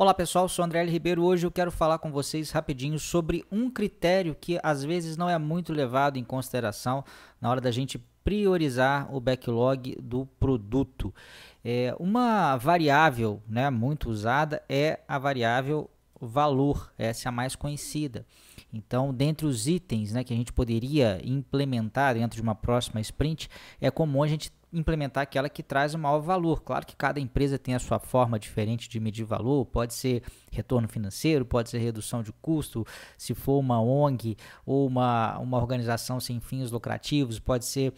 [0.00, 0.90] Olá pessoal, sou André L.
[0.90, 1.22] Ribeiro.
[1.22, 5.36] Hoje eu quero falar com vocês rapidinho sobre um critério que às vezes não é
[5.36, 7.04] muito levado em consideração
[7.38, 11.14] na hora da gente priorizar o backlog do produto.
[11.62, 18.24] É, uma variável né, muito usada é a variável valor, essa é a mais conhecida.
[18.72, 23.50] Então, dentre os itens né, que a gente poderia implementar dentro de uma próxima sprint,
[23.78, 26.62] é comum a gente implementar aquela que traz o maior valor.
[26.62, 30.88] Claro que cada empresa tem a sua forma diferente de medir valor, pode ser retorno
[30.88, 32.86] financeiro, pode ser redução de custo,
[33.16, 37.92] se for uma ONG ou uma, uma organização sem fins lucrativos, pode ser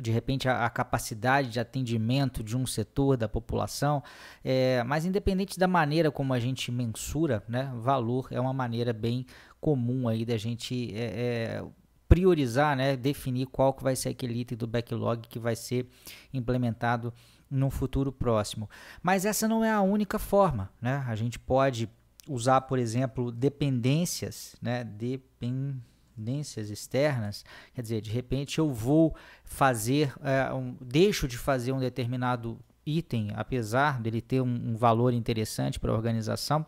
[0.00, 4.02] de repente a, a, capacidade de atendimento de um setor da população,
[4.42, 9.24] é, mas independente da maneira como a gente mensura, né, valor é uma maneira bem
[9.60, 11.64] comum aí da gente é, é,
[12.08, 15.88] priorizar, né, definir qual que vai ser aquele item do backlog que vai ser
[16.32, 17.12] implementado
[17.50, 18.68] no futuro próximo.
[19.02, 21.04] Mas essa não é a única forma, né?
[21.06, 21.88] A gente pode
[22.28, 30.52] usar, por exemplo, dependências, né, dependências externas, quer dizer, de repente eu vou fazer, é,
[30.52, 35.90] um, deixo de fazer um determinado item, apesar dele ter um, um valor interessante para
[35.90, 36.64] a organização,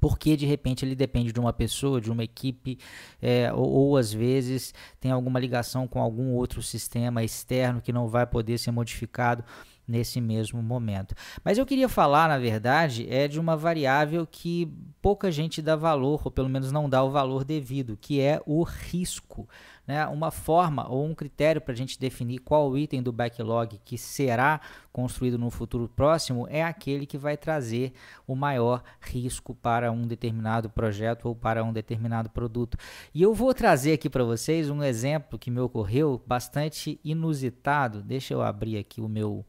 [0.00, 2.78] porque de repente ele depende de uma pessoa, de uma equipe,
[3.20, 8.08] é, ou, ou, às vezes tem alguma ligação com algum outro sistema externo que não
[8.08, 9.44] vai poder ser modificado
[9.86, 11.14] nesse mesmo momento.
[11.44, 14.72] Mas eu queria falar, na verdade, é de uma variável que
[15.06, 18.64] pouca gente dá valor, ou pelo menos não dá o valor devido, que é o
[18.64, 19.48] risco.
[19.86, 20.04] Né?
[20.08, 24.60] Uma forma ou um critério para a gente definir qual item do backlog que será
[24.92, 27.92] construído no futuro próximo é aquele que vai trazer
[28.26, 32.76] o maior risco para um determinado projeto ou para um determinado produto.
[33.14, 38.02] E eu vou trazer aqui para vocês um exemplo que me ocorreu bastante inusitado.
[38.02, 39.46] Deixa eu abrir aqui o meu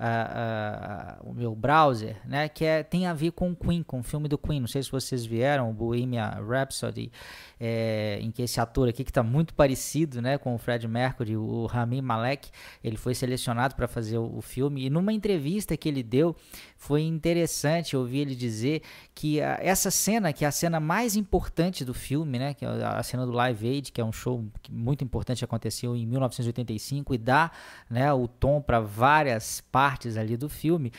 [0.00, 4.00] uh, uh, o meu browser, né, que é, tem a ver com o Queen, com
[4.00, 4.60] o filme do Queen.
[4.60, 7.12] Não sei se vocês vieram, o Bohemian Rhapsody,
[7.60, 11.36] é, em que esse ator aqui que está muito parecido, né, com o Fred Mercury,
[11.36, 12.48] o Rami Malek,
[12.82, 14.86] ele foi selecionado para fazer o, o, filme.
[14.86, 16.34] E numa entrevista que ele deu,
[16.76, 18.82] foi interessante ouvir ele dizer
[19.14, 22.68] que uh, essa cena, que é a cena mais importante do filme, né, que é
[22.68, 27.18] a cena do Live Aid, que é um show muito importante aconteceu em 1985 e
[27.18, 27.50] dá,
[27.88, 30.92] né, o tom para várias partes partes ali do filme.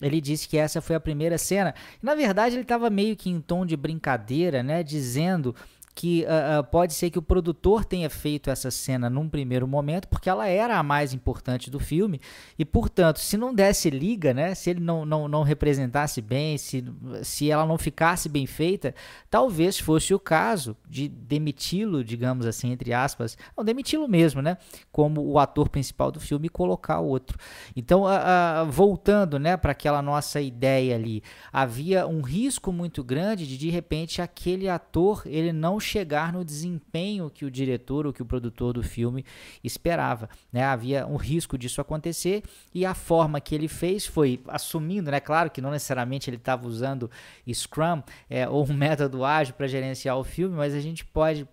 [0.00, 1.74] Ele disse que essa foi a primeira cena.
[2.02, 4.82] Na verdade, ele estava meio que em tom de brincadeira, né?
[4.82, 5.54] Dizendo
[5.94, 10.08] que uh, uh, pode ser que o produtor tenha feito essa cena num primeiro momento,
[10.08, 12.20] porque ela era a mais importante do filme,
[12.58, 16.84] e portanto, se não desse liga, né, se ele não, não, não representasse bem, se,
[17.22, 18.92] se ela não ficasse bem feita,
[19.30, 24.58] talvez fosse o caso de demiti-lo, digamos assim, entre aspas, não, demiti-lo mesmo, né,
[24.90, 27.38] como o ator principal do filme e colocar outro.
[27.76, 31.22] Então, uh, voltando né, para aquela nossa ideia ali,
[31.52, 37.30] havia um risco muito grande de de repente aquele ator ele não chegar no desempenho
[37.30, 39.24] que o diretor ou que o produtor do filme
[39.62, 40.28] esperava.
[40.52, 40.64] Né?
[40.64, 42.42] Havia um risco disso acontecer
[42.74, 45.20] e a forma que ele fez foi assumindo, né?
[45.20, 47.10] claro que não necessariamente ele estava usando
[47.52, 51.46] Scrum é, ou um método ágil para gerenciar o filme, mas a gente pode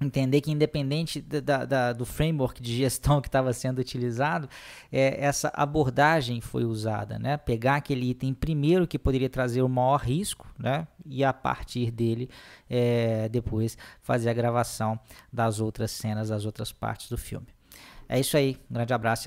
[0.00, 4.48] entender que independente da, da, do framework de gestão que estava sendo utilizado,
[4.92, 7.36] é, essa abordagem foi usada, né?
[7.36, 10.86] Pegar aquele item primeiro que poderia trazer o maior risco, né?
[11.04, 12.30] E a partir dele,
[12.68, 14.98] é, depois fazer a gravação
[15.32, 17.46] das outras cenas, das outras partes do filme.
[18.08, 19.16] É isso aí, um grande abraço.